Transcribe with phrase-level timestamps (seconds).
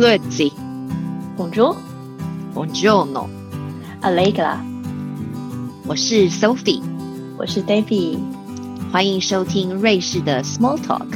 [0.00, 0.50] Grüezi,
[1.36, 1.76] Bonjour,
[2.54, 4.56] Buongiorno，Allegra，
[5.86, 6.82] 我是 Sophie，
[7.36, 8.18] 我是 David，
[8.90, 11.06] 欢迎收听瑞士的 Small Talk。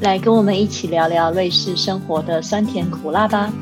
[0.00, 3.52] 来跟我们一起聊聊瑞士生活的酸甜苦辣吧。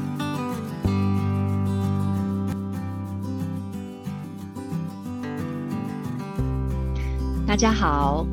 [7.48, 8.24] 大家好，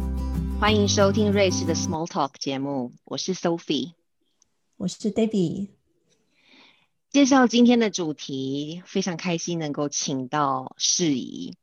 [0.60, 3.94] 欢迎收听瑞士的 Small Talk 节目，我是 Sophie。
[4.78, 5.70] 我是 Davy，
[7.14, 11.56] 介绍今天的主题，非常开心能够请到世仪。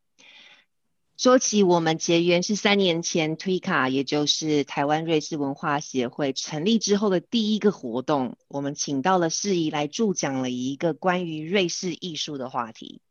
[1.17, 13.01] 说起我们结缘是三年前推卡，也就是台湾瑞士文化协会成立之后的第一个活动，我们请到了世仪来助讲了一个关于瑞士艺术的话题。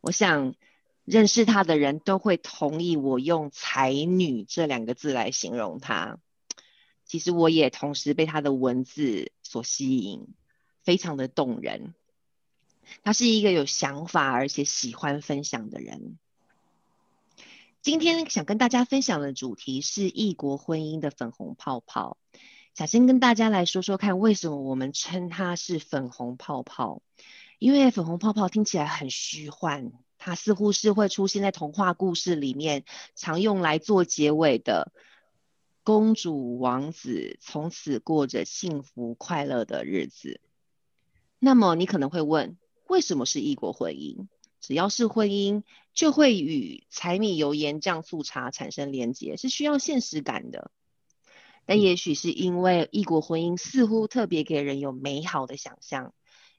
[0.00, 0.56] 我想
[1.04, 6.18] 认识她的人都会同意我用才女这两个字来形容她。
[7.06, 10.26] 其实我也同时被她的文字所吸引，
[10.82, 11.94] 非常的动人。
[13.02, 16.18] 他是一个有想法而且喜欢分享的人。
[17.80, 22.16] 今天想跟大家分享的主题是异国婚姻的粉红泡泡。
[22.74, 27.02] 想先跟大家来说说看，为什么我们称它是粉红泡泡？
[27.58, 34.92] 因为粉红泡泡听起来很虚幻，它似乎是会出现在童话故事里面，常用来做结尾的
[35.82, 40.40] 公主王子从此过着幸福快乐的日子。
[41.44, 44.28] 那么你可能会问，为什么是异国婚姻？
[44.60, 50.70] 只要是婚姻，就会与柴米油盐酱醋茶产生连结，是需要现实感的。
[51.66, 56.14] 但也许是因为异国婚姻似乎特别给人有美好的想象，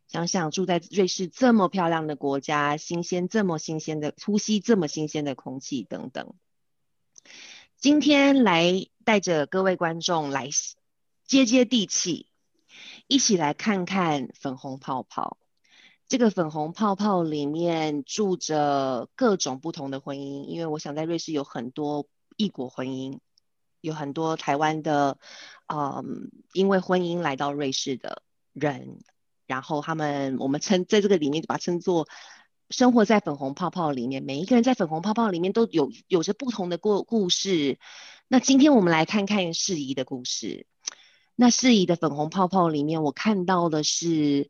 [0.10, 6.34] 想想住在瑞士这么漂亮的国家，新鲜这么新鲜的呼吸，这么新鲜的空气等等。
[7.78, 10.50] 今天来带着各位观众来
[11.26, 12.28] 接接地气，
[13.14, 15.38] 一起来看看粉红泡泡。
[16.08, 22.08] 这个粉红泡泡里面住着各种不同的婚姻，因为我想在瑞士有很多
[22.38, 23.20] 异国婚姻，
[23.82, 25.20] 有很多台湾的，
[25.72, 28.98] 嗯，因为婚姻来到瑞士的人，
[29.46, 32.08] 然后他们我们称在这个里面把它称作
[32.72, 37.78] 生活在粉红泡泡里面，每一个人在粉红泡泡里面都有有着不同的故故事。
[38.28, 40.66] 那今天我们来看看世仪的故事。
[41.36, 44.50] 那世仪的粉红泡泡里面，我看到的是。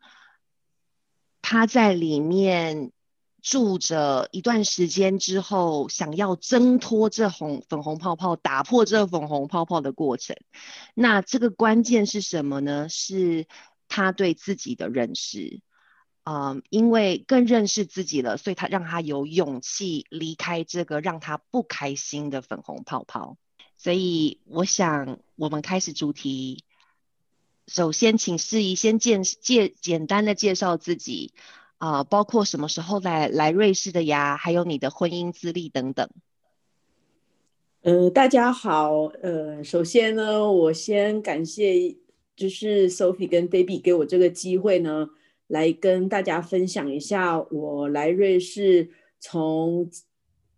[1.46, 2.94] 他在里面
[3.42, 10.38] 住着一段时间之后，想要挣脱这红粉红泡泡，打破这粉红泡泡的过程。
[10.96, 12.88] 那这个关键是什么呢？
[12.88, 13.46] 是
[13.90, 15.60] 他对自己的认识。
[16.24, 23.38] 嗯，因为更认识自己了，所以他让他有勇气离开这个让他不开心的粉红泡泡。
[23.78, 26.64] 所以，我想我们开始主题。
[27.68, 31.32] 首先，请司仪先介介简单的介绍自己，
[31.78, 36.10] 啊、包括什么时候来来瑞士的呀，还有你的婚姻资历等等。
[37.82, 41.96] 呃，大家好，呃，首先呢，我先感谢
[42.36, 45.10] 就是 Sophie 跟 Baby 给我这个机会呢，
[45.48, 49.90] 来跟大家分享一下我来瑞士从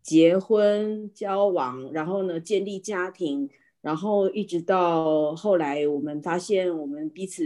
[0.01, 3.49] 结婚、交往，然后呢建立家庭。
[3.85, 7.45] 然后一直到后来，我们发现我们彼此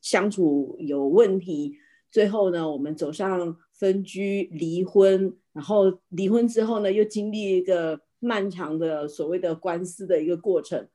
[0.00, 1.74] 相处有问题，
[2.12, 10.86] 最后呢，我们走上分居、离婚，然后离婚之后呢，又经历一个漫长的所谓的官司的一个过程。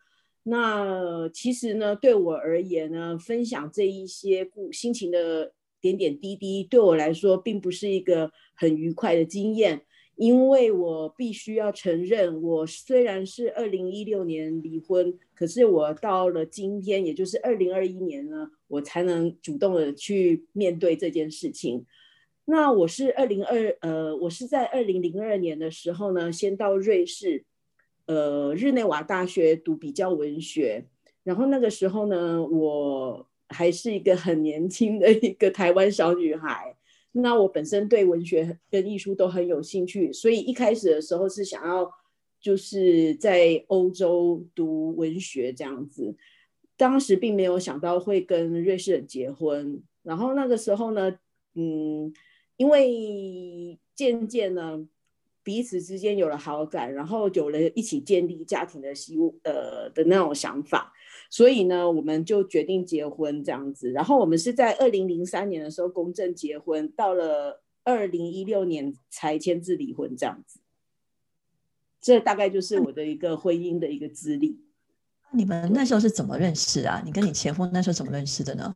[0.44, 5.52] 那其实呢，对我而言呢，分享这一些故心情的
[5.82, 9.82] 点点滴滴，对我来说并不是一个很愉快的经验。
[10.16, 21.86] 因为我必须要承认，我虽然是二零一六年离婚，可是我到了今天，也就是二零二一年呢，我才能主动的去面对这件事情。
[22.46, 27.44] 那我是二零二呃，我是在二零零二年的时候呢，先到瑞士，
[28.06, 30.86] 呃，日内瓦大学读比较文学，
[31.24, 36.78] 然后那个时候呢，我还是一个很年轻的一个台湾小女孩。
[37.18, 41.90] 那我本身对文学跟艺术都很有兴趣，所以一开始的时候是想要
[42.42, 46.14] 就是在欧洲读文学这样子，
[46.76, 49.82] 当时并没有想到会跟瑞士人结婚。
[50.04, 51.18] 然后那个时候呢，
[51.54, 52.14] 嗯，
[52.58, 54.86] 因为渐渐呢
[55.42, 60.92] 彼此之间有了好感，然后有了一起建立家庭的希呃的那种想法。
[61.30, 63.92] 所以呢，我们就决定结婚这样子。
[63.92, 70.60] 然后我们是在二零零三年的时候公证结婚，到了二零一六年才签字离婚这样子。
[72.00, 74.60] 这大概就是我的一个婚姻的一个资历。
[75.32, 77.02] 你们那时候是怎么认识啊？
[77.04, 78.74] 你跟你前夫那时候怎么认识的呢？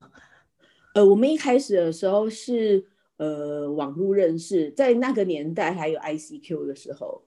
[0.96, 2.86] 呃，我们一开始的时候是
[3.18, 7.24] 呃网络认识，在那个年代还有 ICQ 的时候。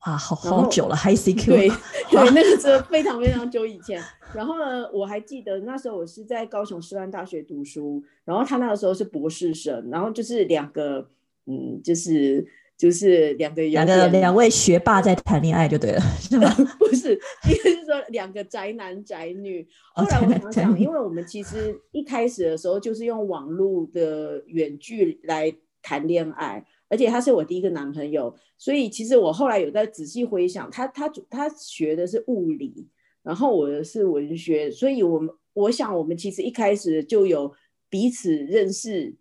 [0.00, 1.46] 啊，好好久了，Hi CQ。
[1.46, 1.68] 对
[2.10, 4.02] 对，那个时候非常非常久以前。
[4.34, 11.08] 然后呢，我还记得那时候我是在高雄师范大学读书，然后他那个时候是博士生，然后就是两个，
[11.46, 12.46] 嗯，就是
[12.76, 16.48] 就是两个两个两位学霸在谈恋爱就对了，是吗？
[16.78, 17.14] 不是，
[17.48, 19.66] 意思是说两个宅男宅女。
[19.94, 25.52] 后来我想想，因 为我们其实一开始的时候就是用网络的远距来
[25.82, 26.64] 谈恋爱。
[26.90, 32.88] 而且他是我第一个男朋友，所以其实我后来有在仔细回想，他他他学的是物理，
[33.22, 37.52] 然后我的是文学，所以我们我想我们其实一开始就有
[37.90, 39.14] 彼此认识，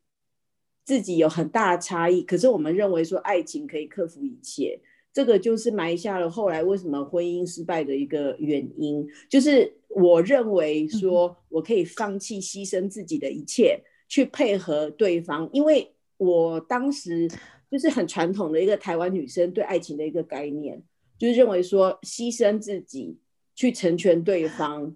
[0.86, 4.80] 自己有很大的差异，可是我们认为说爱情可以克服一切，
[5.12, 17.30] 这个就是埋下了后来为什么婚姻失败的一个原因，就是我认为说我可以放弃牺牲自己的一切去配合对方，因为我当时。
[17.70, 20.82] 就是很传统的一个台湾女生对爱情的一个概念，
[21.18, 23.18] 就是认为说牺牲自己
[23.56, 24.96] 去成全对方，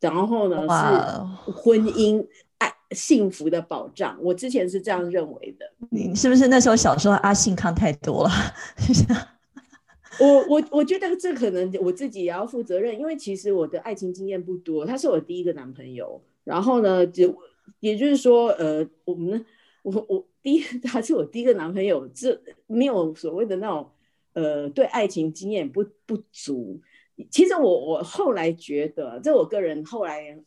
[0.00, 2.26] 然后呢是婚姻
[2.58, 4.18] 爱幸福的保障。
[4.20, 5.66] 我之前是这样认为的。
[5.90, 8.30] 你是不是那时候小时候阿信看太多了？
[10.18, 16.22] 我我我觉得这可能我自己也要负责任，因为其实我的爱情经验不多，他是我第一个男朋友。
[16.42, 17.36] 然后呢，就
[17.80, 19.44] 也就是说，呃，我们
[19.90, 20.26] 我我。
[20.42, 23.90] 第一， 他是我第一个男朋友，这没有所谓的那种，
[24.32, 26.80] 呃，对爱情经验不不足。
[27.32, 30.40] 其实我我后来觉得，这我个人后来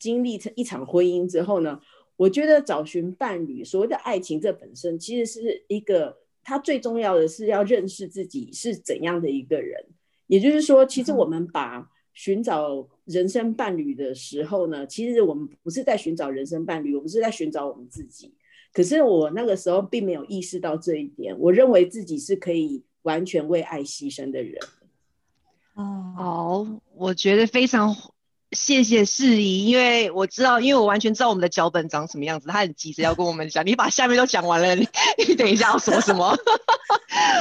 [0.00, 1.80] 经历一场婚姻之后呢，
[2.16, 9.80] 我觉得找寻伴侣，所谓的爱情这本身其实是一个，它最重要的是要认识自己是怎样的一个人。
[10.26, 18.34] 也就是说，其实我们把寻找人生伴侣的时候呢，其实我们不是在寻找人生伴侣，我们是在寻找我们自己。
[18.72, 24.54] 可是我那个时候并没有意识到这一点，我认为自己是可以完全为爱牺牲的人。
[25.74, 27.96] 哦，好，我觉得非常
[28.52, 34.86] 谢谢世仪，因为我知道，因为我完全知道我们的脚本长什么样子，他很急着要跟我们讲，你把下面都讲完了，你
[35.26, 36.36] 你等一下要说什么？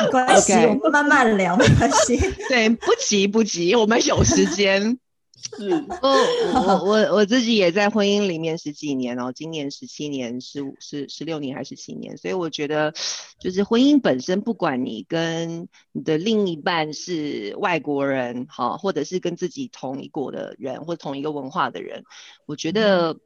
[0.04, 2.18] 没关系，我们慢慢聊，没关系。
[2.48, 4.98] 对，不急不急，我们有时间。
[5.42, 5.72] 是
[6.02, 12.94] 哦，我我我自己也在婚姻里面十几年哦，今年十七年，十五十十六年还是七年，所以我觉得
[13.40, 22.04] 就是婚姻本身，不管你跟你的另一半是外国人哈，或者是跟自己同一国的人，或同一个文化的人，
[22.46, 23.18] 我觉得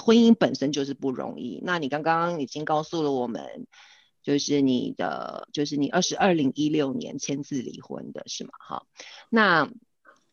[0.00, 1.60] 婚姻本身就是不容易。
[1.62, 3.66] 那你刚刚已经告诉了我们，
[4.22, 8.50] 就是你的就是你二十二零一六年签字离婚的是吗？
[8.58, 8.86] 哈，
[9.30, 9.70] 那。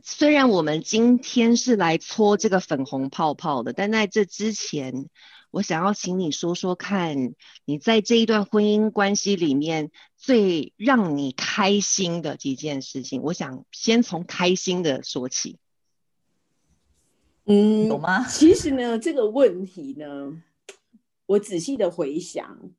[0.02, 5.10] 虽然我们今天是来搓这个粉红泡泡的，但在这之前，
[5.52, 7.34] 我想要请你说说看，
[7.66, 13.22] 你在这一段婚姻关系里面最让你开心的几件事情。
[13.24, 15.58] 我想先从开心的说起。
[17.46, 18.26] 嗯，有吗？
[18.26, 20.42] 其实呢，这个问题呢，
[21.26, 22.72] 我仔细的回想，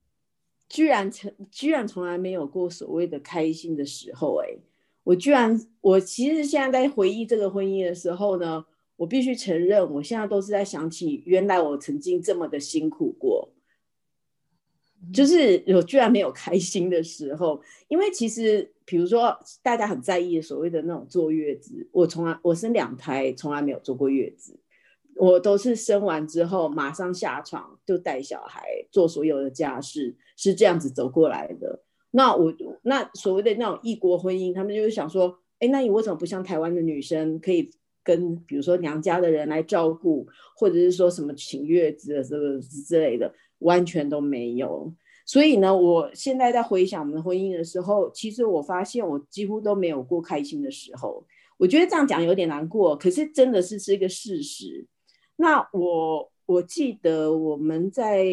[0.70, 4.56] 居然从居然从来没有过所谓的开心的时候，哎。
[5.02, 8.64] 我居然，我其实现在在回忆这个婚姻的时候呢，
[8.96, 13.48] 我必须承认，我现在都是在想起原来我曾经这么的辛苦过，
[15.12, 17.62] 就是我居然没有开心的时候。
[17.88, 24.60] 因为其实，比如说大家很在意所谓的那种坐月子，我从来我生两胎从来没有坐过月子，
[25.16, 31.82] 我都是生完之后马上下床就带小孩做所有的家事，是这样子走过来的。
[32.10, 37.70] 那我那所谓的那种异国婚姻，他们就是想说，哎，那你为什么不像台湾的女生，可以
[38.02, 44.90] 跟比如说娘家的人来照顾，或者是说什么请月子的这个之类的，完全都没有。
[45.26, 51.24] 所以呢，我现在在回想我们的婚姻的时候，其实我发现我几乎都没有过开心的时候。
[51.58, 54.86] 我觉得这样讲有点难过，可是真的是是一个事实。
[55.36, 58.24] 那我我记得我们在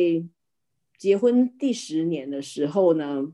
[0.97, 3.33] 结婚第十年的时候呢。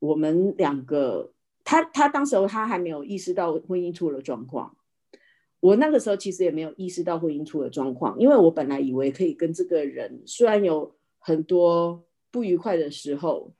[0.00, 1.32] 我们两个，
[1.64, 4.76] 他他当时候他还没有意识到婚姻出了状况，
[5.60, 13.52] 我那个时候其实也没有意识到婚姻出了状况，因为我本来以为可以跟这个人，虽然有很多不愉快的时候，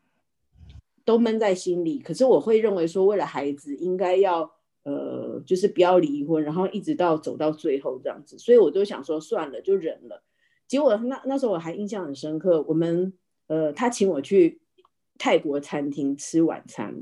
[1.04, 4.48] 都闷在心里，可是我会认为说，为了孩子应该要
[4.84, 10.22] 呃，就是不要离婚，然后一直到走到最后这样子，所以我就想说算了，就忍了。
[10.68, 13.12] 结果那那时候我还印象很深刻，我们
[13.48, 14.60] 呃，他请我去。
[15.18, 16.94] 泰国餐厅吃晚餐，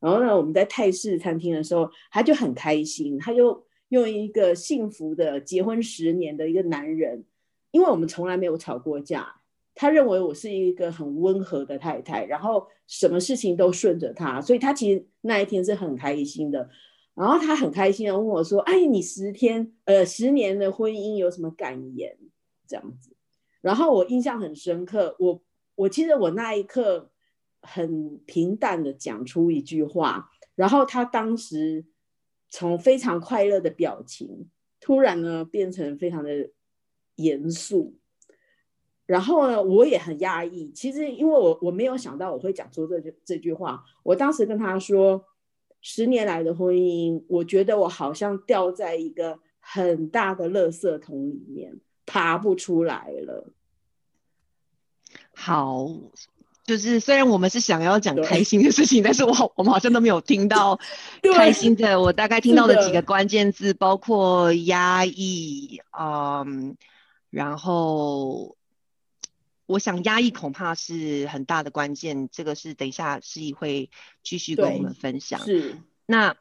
[0.00, 7.24] 然后呢，我们在泰式餐厅的时候，他就很开心，他就用一个幸福的结婚十年的一个男人，
[7.72, 9.40] 因为我们从来没有吵过架，
[9.74, 16.70] 他认为我是一个很温和的太太，然后什么事情都顺着他，所以他其实那一天是很开心的。
[17.14, 22.16] 然后他很开心的问我说：“哎，你十天呃十年的婚姻有什么感言？”
[22.68, 23.16] 这样子，
[23.60, 25.42] 然后我印象很深刻，我
[25.74, 27.10] 我记得我那一刻
[27.62, 31.84] 很平淡的讲出一句话，然后他当时
[32.50, 34.50] 从非常快乐的表情，
[34.80, 36.50] 突然呢变成非常的
[37.16, 37.96] 严肃，
[39.06, 40.70] 然后呢我也很压抑。
[40.72, 45.24] 其实因为我我没有想到我会讲出这句这句话，我当时跟他说。
[45.80, 53.52] 十年来的婚姻，我觉得我好像掉在一个很大的垃圾桶里面，爬不出来了。
[55.32, 55.86] 好，
[56.68, 60.78] 就是虽然我们是想要讲开心的事情，但是我我们好像都没有听到
[61.34, 62.00] 开心的。
[62.00, 66.76] 我大概听到的几个关键字，包括压抑，嗯，
[67.30, 68.54] 然后。
[69.70, 73.90] 我想压抑恐怕是很大的关键，这个是等一下诗怡会
[74.22, 75.44] 继续跟我们分享。
[75.44, 76.36] 是，那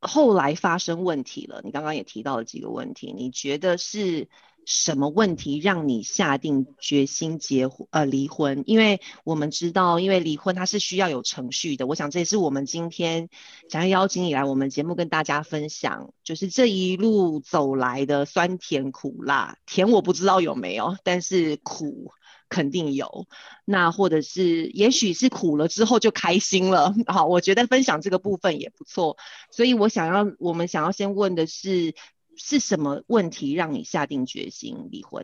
[0.00, 4.28] 后来发生问题了，你刚刚也提到了几个问题，你觉得是
[4.64, 8.62] 什么问题让你下定决心结婚呃离婚？
[8.66, 11.86] 因为我们知道，因为离婚它是需要有程序的。
[11.86, 13.28] 我想这也是我们今天
[13.68, 19.56] 想要邀请你来我们节目跟大家分享，就是这一路走来的酸甜苦辣。
[19.66, 22.12] 甜我不知道有没有，但是苦。
[22.48, 23.28] 肯定有，
[23.64, 26.94] 那或者是也许是苦了之后就开心了。
[27.06, 29.16] 好，我觉得分享这个部分也不错。
[29.50, 31.94] 所以我想要，我们想要先问的是，
[32.36, 35.22] 是什么问题让你下定决心离婚？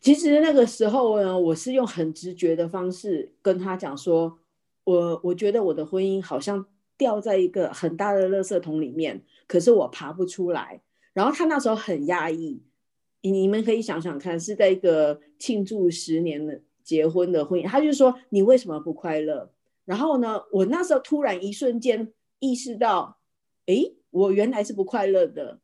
[0.00, 4.38] 其实那个时候呢，我是用很直觉的方式跟他讲说，
[4.84, 6.66] 我我觉得我的婚姻好像
[6.98, 10.82] 掉在一个很大的垃圾桶里面，可是我爬不出来。
[11.14, 12.62] 然后他那时候很压抑。
[13.22, 19.50] 你们可以想想看，是在一个庆祝十年的结婚的婚姻，他就说你为什么不快乐？
[19.86, 23.18] 然后呢，我那时候突然一瞬间意识到，
[23.64, 23.76] 哎，
[24.10, 25.60] 我原来是不快乐的。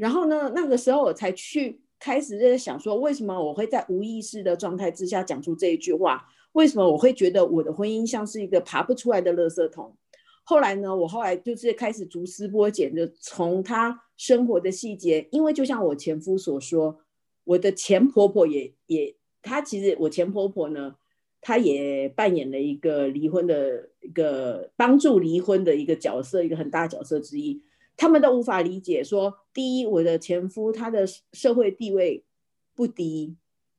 [0.00, 6.26] 然后呢，那个时候我才去开始在想说，为什么我会在无意识的状态之下讲出这一句话？
[6.52, 9.94] 为什么我会觉得我的婚姻像是一个爬不出来的垃圾桶？
[10.42, 16.98] 后来呢，我后来就是开始逐丝剥茧，就从他生活的细节，因为就像我前夫所说，
[17.44, 20.94] 我的前婆婆也也，她其实我前婆婆呢，
[21.42, 27.62] 她也扮演了一个离婚的一个帮助离婚的一个角色，一个很大角色之一。
[28.00, 32.24] 他们都无法理解说，第一，我的前夫他的社会地位
[32.74, 33.36] 不低，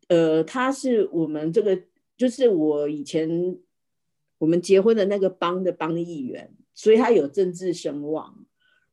[0.08, 1.82] 呃，他是我们这个，
[2.16, 3.58] 就是我以前。
[4.42, 8.44] 我们结婚的那个帮的帮议员，所以他有政治声望。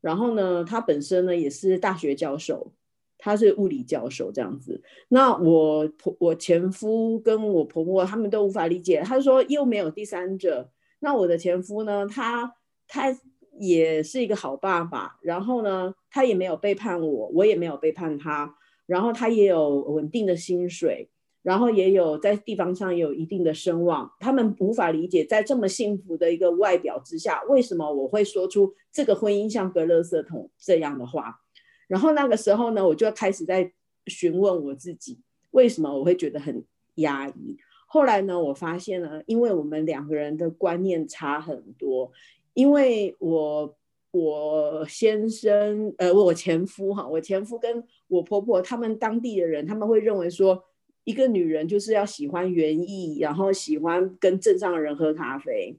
[0.02, 2.74] 然后呢，他本身呢也是大学教授，
[3.16, 4.82] 他是物理教授这样子。
[5.08, 10.70] 那我婆我前夫跟我婆婆他们都无法理解，他说又没有第三者。
[10.98, 12.54] 那我的前夫呢，他
[12.86, 13.18] 他
[13.58, 18.54] 也是一个好爸爸，然后呢，他也没有背叛我，我也没有背叛他，
[18.86, 21.10] 然后他也有稳定的薪水。
[21.40, 31.40] 然后也有在地方上也有一定的声望，他们无法理解在这么幸福的一个外表之下，为什么我会说出这个婚姻像隔垃圾桶这样的话。
[31.86, 33.72] 然后那个时候呢，我就开始在
[34.08, 35.20] 询问我自己，
[35.52, 36.62] 为什么我会觉得很
[36.96, 37.56] 压抑。
[37.86, 42.12] 后来呢，我发现呢，因为我们两个人的观念差很多，
[42.58, 43.76] 因为我
[44.10, 50.64] 我先生呃我前夫哈，我前夫跟我婆婆他们当地的人，他们会认为说。
[51.04, 55.74] 一个女人就是要喜欢园艺，然后喜欢跟镇上的人喝咖啡。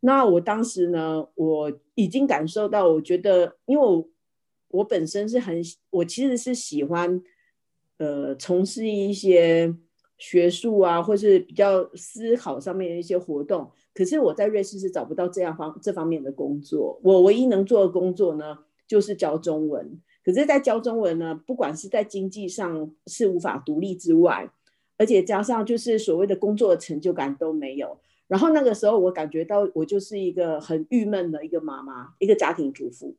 [0.00, 4.08] 那我当时呢，我已经感受到，我觉得，因为我
[4.70, 7.22] 我本身是很，我其实是喜欢，
[7.98, 9.72] 呃，从事一些
[10.18, 13.70] 学术啊，或是比较思考上面的一些活动。
[13.92, 16.98] 可是我在瑞士是找不到这样方这方面的工作。
[17.02, 20.00] 我唯一能做的工作呢，就是教中文。
[20.24, 24.50] 可是，在教中文呢，不管是在经济上是无法独立之外，
[24.96, 33.14] 而且加上就是所谓的工作的成就感都没有，然后那个时候我感觉到我就是一个很郁闷的一个妈妈，一个家庭主妇。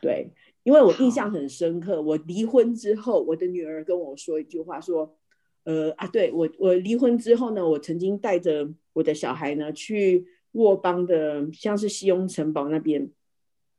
[0.00, 0.30] 对，
[0.62, 5.16] 因为我印象很深刻，我离婚之后，我的女儿跟我说一句话，说，
[5.64, 13.10] 呃啊，对我我离婚之后呢，我曾经带着我的小孩呢去沃邦的，像是西雍城堡那边，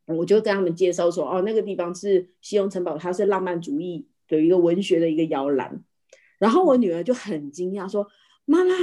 [0.05, 5.83] 我就跟他们介绍说，哦，那个地方是西雍城堡，它是浪漫主义的一个文学的一个摇篮。
[6.37, 8.05] 然后我女儿就很惊讶说
[8.43, 8.73] ：“妈妈，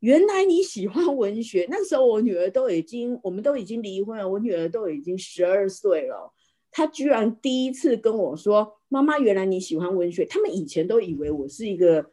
[0.00, 6.32] 原来你喜欢文学。”那时候我女儿都已经，我们都已经离婚了，我女儿都已经十二岁了。
[6.70, 12.04] 他居然第一次跟我说：“妈妈，原来你喜欢文学。”他们以前都以为我是一个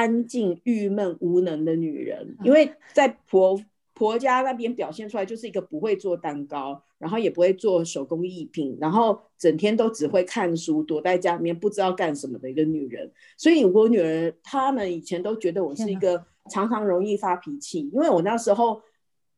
[0.00, 3.60] 安静、郁闷、无能的女人，因为在婆
[3.92, 13.12] 婆家那边表现出来就是一个不会做蛋糕，然后也不会做手工艺品，然后整天都只会看书，躲在家里面不知道干什么的一个女人。
[13.36, 18.80] 所以我女儿他们以前都觉得我是一个常常容易发脾气，因为我那时候。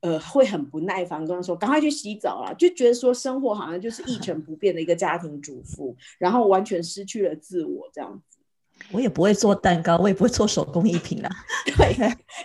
[0.04, 8.31] 呃，会很不耐烦，跟他说赶快去洗澡啦，就觉得说生活好像就是一成不变的一个家庭主妇，然后完全失去了自我这样子。
[8.90, 11.30] 我也不会做蛋糕，我也不会做手工艺品啊。
[11.76, 11.94] 对，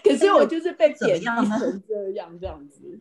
[0.03, 2.99] 可是我就是被贬低成这样这样子。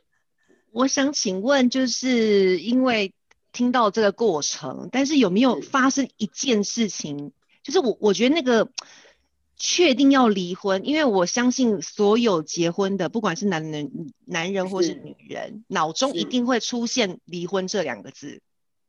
[0.72, 3.14] 我想请问，就是因为
[3.52, 7.32] 听到这个过程，但是有没有发生一件事情？
[7.62, 8.68] 就是我我觉得那个。
[9.58, 18.42] 确定要离婚，因为我相信所有结婚的，不管是男人、男人或是女人，脑中一定会出现离婚这两个字。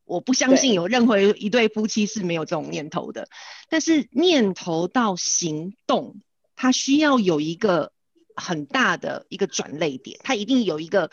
[0.07, 3.29] 我不相信有任何一对夫妻是没有这种念头的。
[3.69, 6.15] 但是念头到行动，
[6.55, 7.91] 它需要有一个
[8.35, 11.11] 很大的一个转泪点，它一定有一个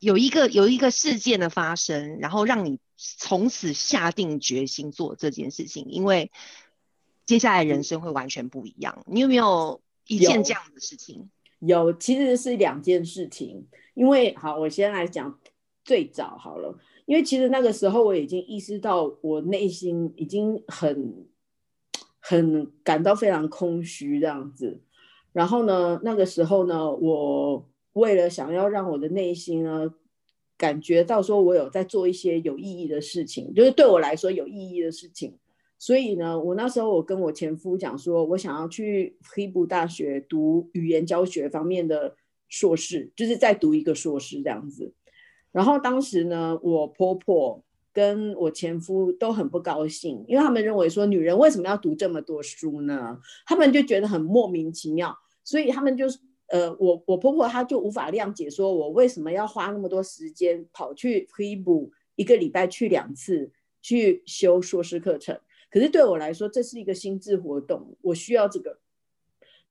[0.00, 6.32] 有一个有一个事件的发生，然后让你从此下定决心做这件事情，因为。
[7.26, 9.02] 接下来人生会完全不一样。
[9.04, 11.28] 你有没有一件这样的事情？
[11.58, 13.66] 有，其实是两件事情。
[13.94, 15.36] 因为好，我先来讲
[15.84, 16.78] 最早好了。
[17.06, 21.26] 因为其实那个时候我已经意识到，我内心已经很
[22.18, 24.80] 很感到非常空虚这样子。
[25.32, 29.94] 然后呢，那个时候呢，我为了想要让我的内心呢
[30.56, 35.38] 感觉到说我有在做一些有意义的事情，就是对我来说有意义的事情。
[35.78, 42.16] 所以呢，我那时候我跟我前夫讲说，我想要去黑布大学读语言教学方面的
[42.48, 44.94] 硕士，就是再读一个硕士这样子。
[45.56, 53.18] 然后当时呢，我婆婆跟我前夫都很不高兴，因为他们认为说，女人为什么要读这么多书呢？
[53.46, 56.04] 他们就觉得很莫名其妙，所以他们就
[56.48, 63.50] 呃，我我婆婆她就无法谅解，说我为什么要花那么多时间跑去黑布一个礼拜去两次
[63.80, 65.40] 去修硕士课程。
[65.70, 68.78] 可是对我来说，这是一个心智活动，我需要这个。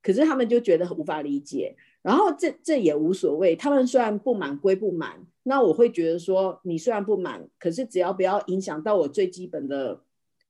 [0.01, 3.55] 可是他们就觉得很无法理解，然后这这也无所谓。
[3.55, 10.01] 他们虽然不满归不满，那我会觉得说，你虽然不满，可是只要不要影响到我最基本的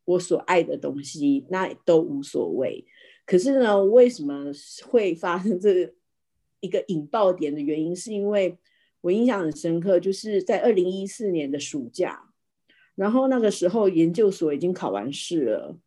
[0.05, 2.86] 我所爱的东西，那都无所谓。
[3.25, 4.51] 可是呢，为什么
[4.86, 5.93] 会发生这
[6.62, 8.58] 一个引爆点的原因，是因为
[9.01, 12.29] 我印象很深刻，就是在二零一四年的暑假。
[12.95, 15.77] 然后那个时候研究所已经考完试了，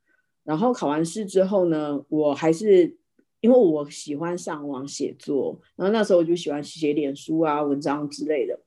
[0.45, 2.95] 然后考完试之后呢，我还是
[3.41, 8.61] 因为我喜欢上网写作，然后那时候我就喜欢写脸书啊、文章之类的。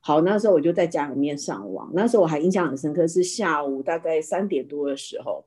[0.00, 5.44] 好，那时候我就在家里面上网，那时候我还印象很深刻，是下午大概三点多的时候，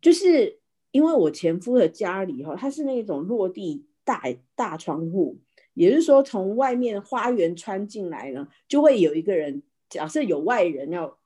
[0.00, 0.58] 就是
[0.90, 4.22] 因为我前夫的家里哈，他是那种落地大
[4.54, 5.38] 大窗户，
[5.74, 11.18] 也就是说从外面花园穿进来呢，就会有一个人，假设有外人要。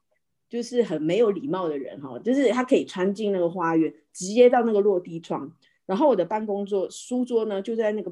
[0.51, 5.49] 就是很没有礼貌的人哈，就是他可以穿进那个花园，直接到那个落地窗，
[5.87, 8.11] 然后我的办公桌书桌呢就在那个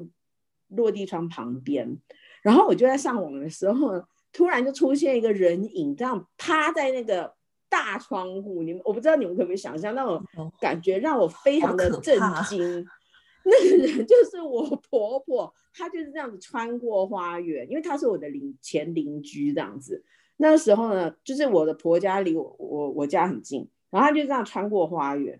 [0.69, 1.97] 落地窗旁边，
[2.41, 7.33] 然后我就在上网的时候，突然就出现一个人影，这样趴在那个
[7.69, 10.23] 大窗户，你们我不知道你们可不可以想象那种
[10.59, 12.85] 感觉，让我非常的震惊。
[13.45, 20.03] 那个人就是我婆婆，她就是这样子穿过花园，因为她是我的邻前邻居这样子。
[20.37, 25.39] 那个时候呢，就是我的婆家离我我我家很近，然后她就这样穿过花园，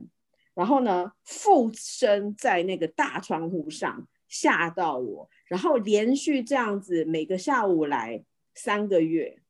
[0.55, 9.41] 然后呢附身在那个大窗户上吓到我，然后连续这样子每个下午来三个月。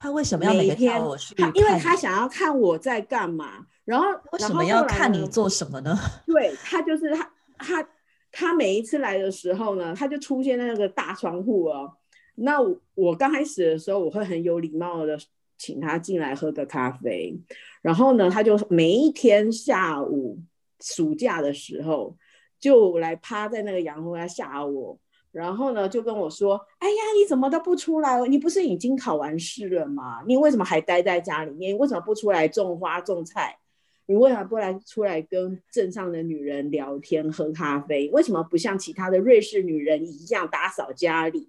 [0.00, 1.34] 他为什么要每天我去？
[1.54, 5.96] 因为他想要看我在干嘛，然后为什么要看你做什么呢？
[6.26, 7.88] 对他就是他他
[8.32, 11.92] 他每一次来的时候呢，他就出现在那个大窗户哦。
[12.36, 12.56] 那
[12.94, 15.18] 我刚开始的时候，我会很有礼貌的
[15.58, 17.38] 请他进来喝个咖啡，
[17.82, 20.40] 然后呢，他就每一天下午
[20.80, 22.16] 暑假的时候
[22.62, 24.96] 就来趴在那个阳台下吓我，
[25.32, 28.20] 然后呢就跟我说：“哎呀，你怎么都不出来？
[28.28, 30.22] 你不是已经考完试了吗？
[30.28, 31.76] 你为什么还待在家里面？
[31.76, 33.58] 为什么不出来种花种菜？
[34.06, 38.08] 你为什么不来出来跟镇上的女人聊天喝咖啡？
[38.12, 41.48] 为什么不像其他的瑞士女人一样打扫家里？”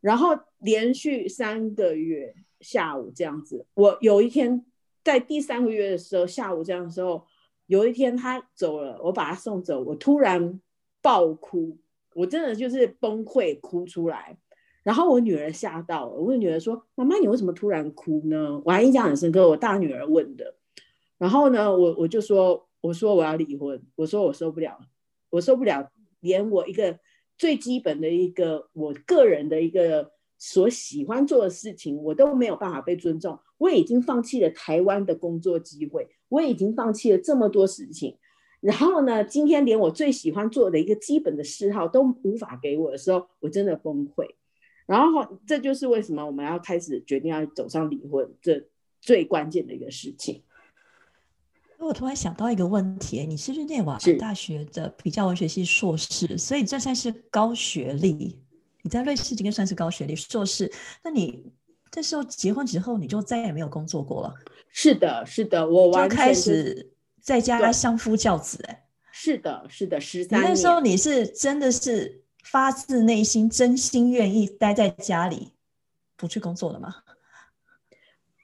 [0.00, 4.64] 然后连续三个月下午这样子，我有一天
[5.02, 7.26] 在第三个月的时候下午这样的时候，
[7.66, 10.60] 有一天他走了，我把他送走，我突然
[11.00, 11.78] 爆哭，
[12.14, 14.36] 我真的就是崩溃哭出来。
[14.82, 20.54] 然后我女儿吓到了，我女儿说：“妈妈，你为什么突然哭呢？”我还印象很深刻，我大女儿问的。
[21.16, 24.78] 然后呢，我我就说：“我说我要离婚，我说我受不了，
[25.30, 26.98] 我受不了，连我一个
[27.38, 33.38] 最基本的一个我个人的一个所喜欢做的事情，我都没有办法被尊重。
[33.56, 38.16] 我已经放弃了台湾的工作机会，我已经放弃了这么多事情。
[38.60, 44.26] 然后呢，今天连我最喜欢做的一个基本的嗜好都无法给我的时候，我真的崩溃。”
[44.86, 48.62] 然后，这就是为什么我们要开始决定要走上离婚这
[49.00, 50.42] 最关键的一个事情。
[51.78, 56.38] 我突然想到一个问题：你是不是念瓦大学的比较文学系硕士？
[56.38, 58.38] 所以这算是高学历。
[58.82, 60.70] 你在瑞士这边算是高学历硕士。
[61.02, 61.52] 那你
[61.90, 64.34] 这时候结婚之后，你就再也没有工作过了？
[64.76, 68.58] 是的，是的，我完开始在家相夫教子。
[68.64, 70.42] 哎，是的，是的，十三。
[70.42, 72.20] 那时候你是真的是。
[72.46, 75.48] 发自内心、真心愿意待在家里
[76.14, 76.94] 不去工作的吗？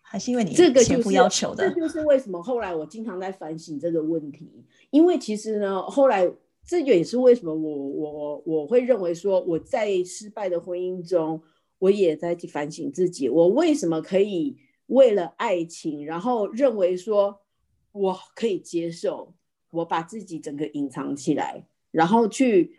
[0.00, 1.68] 还是因为你这个前夫要求的？
[1.68, 4.64] 这就是为什么后来我经常在反省这个问题。
[4.88, 6.28] 因为其实呢，后来
[6.66, 11.40] 这也是为什么我我我会认为说我在失败的婚姻中，
[11.78, 14.56] 我也在反省自己，我为什么可以
[14.90, 17.40] 为了爱情，然后认为说
[17.90, 19.34] 我可以接受，
[19.70, 22.76] 我把自己整个隐藏起来，然后去。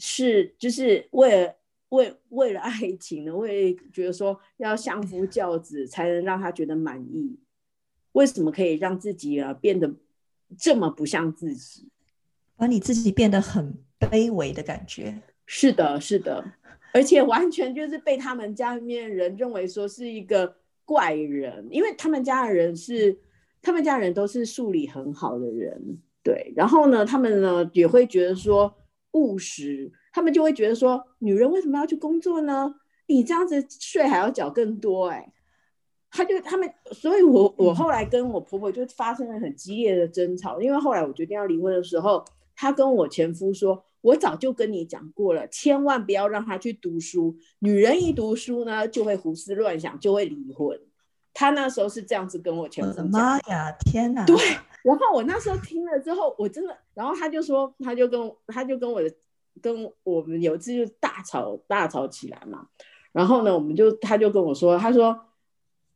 [0.00, 1.56] 是，就是为了
[1.88, 7.36] 为为了爱情呢，为觉得说要相夫教子才能让他觉得满意。
[8.12, 9.92] 为什么可以让自己啊变得
[10.56, 11.88] 这么不像自己，
[12.56, 15.20] 把你自己变得很卑微的感觉？
[15.46, 16.52] 是的，是的，
[16.94, 23.14] 而且完全就是被他们家里面人认为说是一个怪人，因为他们家的人是
[23.60, 28.74] 他们家人都是数理很好的人，对，然后呢，他们呢也会觉得说。
[29.12, 32.74] 务实，他们就会觉得说，女人为什么要去工作呢？
[33.06, 35.32] 你这样子税还要缴更多，哎，
[36.10, 42.22] 他就他们，所以我我后来跟我婆婆就发生了很激烈的争吵，因为后来我决定要离婚的时候，
[42.54, 50.78] 她跟我前夫说，我早就跟你讲过了，千万不要让他去读书，女人一读书呢，就会胡思乱想，就会离婚。
[51.34, 53.10] 他那时候是这样子跟我前夫讲。
[53.10, 54.24] 妈呀，天哪！
[54.24, 54.36] 对。
[54.82, 59.12] 然后我那时候听了之后，我真的，然后他就说，他就跟他就跟我的
[59.60, 62.68] 跟我们有一次就大吵大吵起来嘛。
[63.12, 65.18] 然后呢，我们就他就跟我说，他说，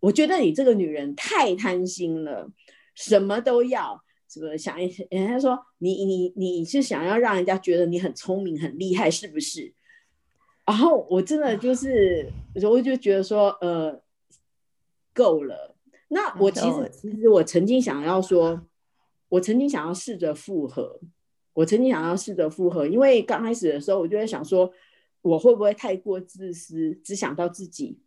[0.01, 2.49] 我觉得你这个女人太贪心了，
[2.95, 9.75] 什么都要，什么想一，人家说你你你是想要让人家觉得你很聪明很厉害是不是？
[10.65, 14.01] 然后我真的就是，我就觉得说，呃，
[15.13, 15.77] 够了。
[16.09, 18.63] 那我其实其实我曾经想要说。
[19.33, 21.01] 我曾经想要试着复合，
[21.55, 24.71] 我曾经想要试着复合，因为刚开始的时候，我就在想说，
[25.23, 27.99] 我会不会太过自私，只想到自己？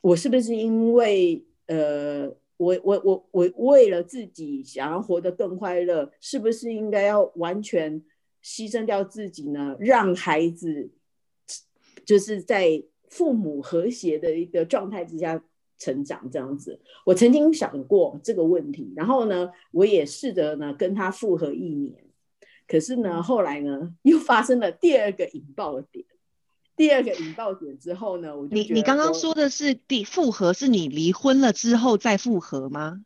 [0.00, 2.28] 我是不是因为呃，
[2.58, 8.02] 我我我我为了自己想要活得更快乐，是不是应该要完全
[8.44, 9.74] 牺牲掉自己呢？
[9.80, 10.90] 让孩子
[12.04, 15.42] 就是在父母和谐的一个状态之下。
[15.80, 21.94] 成长这样子，我曾经想过这个问题，然后呢，我也试着呢跟他复合一年，
[22.66, 26.04] 可是呢，后来呢又发生了第二个引爆点，
[26.78, 33.02] 第二个引爆点之后呢，我就你你刚刚说的是第复合，是你离婚了之后再复合吗？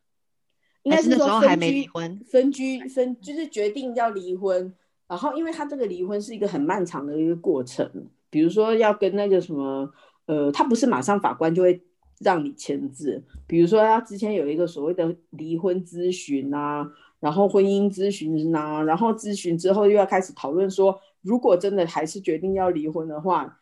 [0.84, 4.72] 应该是那时候还没离婚，分居分就是决定要离婚，
[5.08, 7.90] 然后因为他这个离婚是一个很漫长的一个过程，
[8.30, 9.90] 比如说要跟那个什么
[10.26, 11.82] 呃，他不是马上法官就会。
[12.24, 23.58] 让你签字，比如说他之前有一个所谓的离婚咨询啊，然后婚姻咨询啊，然后咨询之后又要开始讨论说，如果真的还是决定要离婚的话，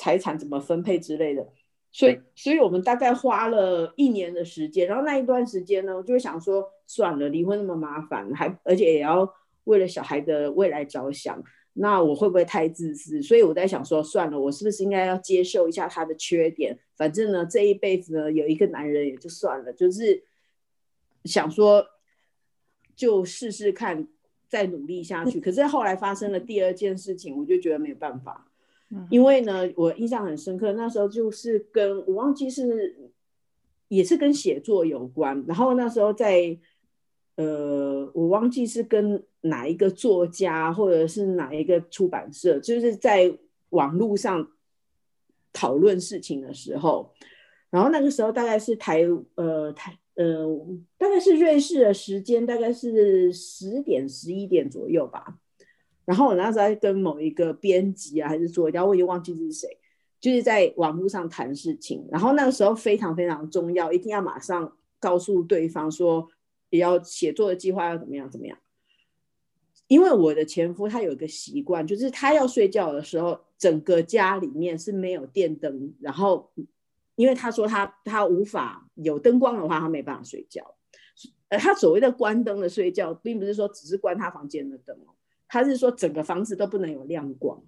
[0.00, 1.46] 财产怎么分配之类的。
[1.92, 9.28] 所以，所以我们大概花了一年的时间，然后那一段时间呢，就会想说，算了，离婚那么麻烦，还而且也要
[9.64, 11.42] 为了小孩的未来着想。
[11.72, 13.22] 那我会不会太自私？
[13.22, 16.78] 所以我在想说，算了，我是不是应该要接受一下他的缺点？
[16.96, 20.22] 反正呢，这一辈子呢，有一个男人也就算了，就是
[21.24, 21.84] 想说
[22.96, 24.06] 就试试看，
[24.48, 25.40] 再努力下去。
[25.40, 28.49] 可是后来发生了第二件事情，我就觉得没有办法，
[29.10, 33.10] 因为呢，我印象很深刻，那时候就是跟我忘记是
[33.88, 36.58] 也是跟写作有关，然后那时候在。
[37.36, 43.34] 呃，我忘记是跟哪一个作家，或者是哪一个出版社，就是在
[43.70, 44.46] 网络上
[45.50, 47.14] 讨论事情的时候，
[47.70, 50.44] 然后那个时候大概是台呃台呃
[50.98, 55.38] 大概是瑞士的时间，大概是十点十一点左右吧。
[56.10, 59.68] 然后我那时候在跟某一个编辑啊，还是作家，我已经忘记是谁。
[60.18, 66.28] 就是在网络上谈事情，然后那个时候非常非常重要，一定要马上告诉对方说，
[66.70, 68.58] 也要写作的计划要怎么样怎么样。
[69.86, 76.50] 因为我的前夫他有一个习惯，就是他要睡觉的时候，整个家里面是没有电灯，然后
[77.14, 80.74] 因为他说他他无法有灯光的话，他没办法睡觉。
[81.50, 85.14] 呃，他所谓的关灯的睡觉，并不是说只是关他房间的灯哦，
[85.52, 87.60] 他是说整个房子都不能有亮光。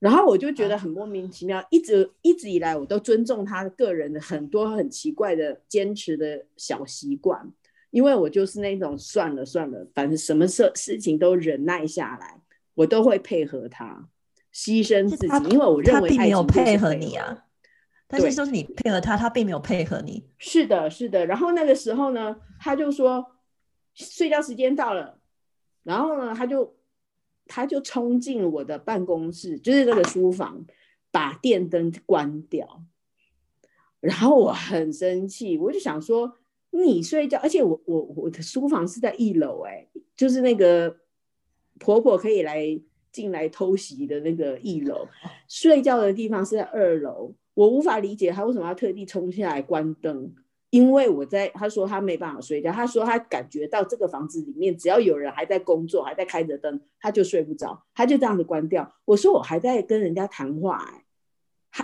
[0.00, 7.48] 然后我就觉得很莫名其妙，一直一直以来我都尊重他个人的很多很奇怪的坚持的小习惯，
[7.90, 12.40] 因为我就是那种算了算了，反正什么事事情都忍耐下来，
[12.74, 14.08] 我都会配合他，
[14.52, 17.44] 牺牲自己，因为我认为他并没有配合你啊。
[18.08, 20.28] 但是说是你配合他，他并没有配合你。
[20.36, 21.26] 是的，是的。
[21.26, 23.24] 然后那个时候呢，他就说
[23.94, 25.19] 睡觉时间到了，
[25.82, 26.74] 然后呢，他就。
[27.52, 30.64] 他就冲进我的办公室，就是那个书房，
[31.10, 32.84] 把电灯关掉。
[33.98, 36.32] 然后我很生气，我就想说，
[36.70, 40.96] 你睡觉，而且我我我的书房是在一楼，哎，就是那个
[41.80, 45.08] 婆婆可以来进来偷袭的那个一楼，
[45.48, 50.32] 睡觉的地方是在二楼，我无法理解他为什么要特地冲下来关灯。
[50.70, 58.88] 因为我在，他说他没办法睡觉，他说他感觉到这个房子里面只要有人还在工作，还在开着灯，他就睡不着，他就这样子关掉。
[59.04, 61.04] 我说我还在跟人家谈话，哎，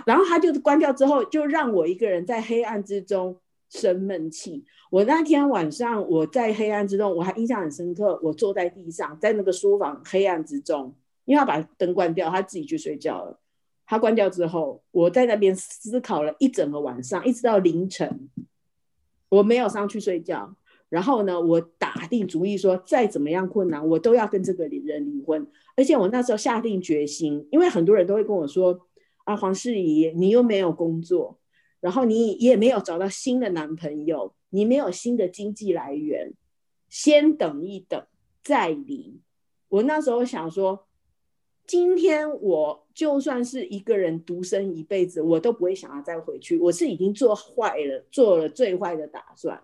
[0.05, 3.37] 然后他就关掉之后，就让我一个人在黑暗之中
[3.69, 4.63] 生闷气。
[4.89, 10.95] 我那天晚上我在黑暗之中，我还印象很深刻，我坐在地上，在那个书房黑暗之中，
[11.25, 13.37] 因为他把灯关掉，他自己去睡觉了。
[13.85, 18.29] 他关掉之后，我在那边思考了一整个晚上，一直到凌晨。
[19.29, 20.55] 我没有上去睡觉，
[20.89, 25.45] 然后呢，我打定主意说，再怎么样困难，我都要跟这个人离婚。
[25.75, 28.87] 而且我那时候下定决心，因为很多人都会跟我说
[29.25, 31.37] ：“啊，黄世怡，你又没有工作，
[31.79, 36.33] 然后你也没有找到新的男朋友，你没有新的经济来源，
[36.89, 38.01] 先等一等
[38.43, 39.19] 再离。”
[39.69, 40.86] 我那时候想说。
[41.67, 46.57] 今天我就算是一个人独身一辈子，我都不会想要再回去。
[46.57, 49.61] 我是已经做坏了，做了最坏的打算。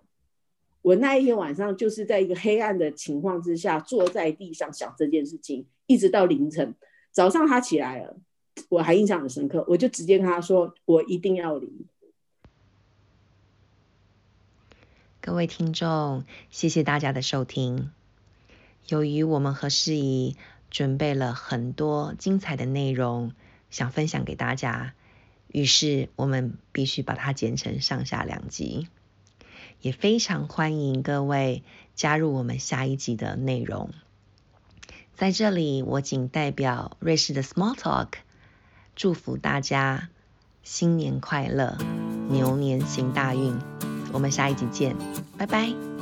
[0.81, 6.75] 我那一天晚上就是在一个黑暗的情况之下，坐在地上想这件事情，一直到凌晨。
[7.13, 8.17] 早上他起来了，
[8.67, 11.85] 我还印象很深刻，我就直接跟他说：“我一定要离。”
[15.21, 17.91] 各位听众，谢谢大家的收听。
[18.89, 20.35] 由于我们和世仪。
[20.73, 23.31] 准备了很多精彩的内容，
[23.69, 24.93] 想分享给大家。
[25.47, 28.87] 于是我们必须把它剪成上下两集，
[29.79, 33.91] 也非常欢迎各位加入我们下一集的内容。
[35.15, 38.13] 在这里，我仅代表瑞士的 Small Talk，
[38.95, 40.09] 祝福大家
[40.63, 41.77] 新年快乐，
[42.29, 43.59] 牛年行大运。
[44.11, 44.95] 我们下一集见，
[45.37, 45.92] 拜拜。